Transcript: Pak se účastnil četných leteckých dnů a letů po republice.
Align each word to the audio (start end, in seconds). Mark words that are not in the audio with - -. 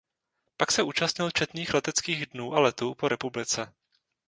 Pak 0.57 0.71
se 0.71 0.83
účastnil 0.83 1.31
četných 1.31 1.73
leteckých 1.73 2.25
dnů 2.25 2.53
a 2.53 2.59
letů 2.59 2.95
po 2.95 3.07
republice. 3.07 3.73